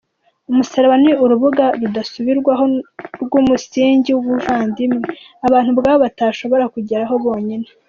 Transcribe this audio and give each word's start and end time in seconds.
Umusaraba 0.51 0.95
ni 1.03 1.11
“urubuga” 1.23 1.65
rudasubirwaho 1.81 2.63
rw’umusingi 3.23 4.09
w’ubuvandimwe, 4.13 5.07
abantu 5.47 5.69
ubwabo 5.73 5.97
batashobora 6.05 6.65
kugeraho 6.73 7.15
bonyine. 7.23 7.67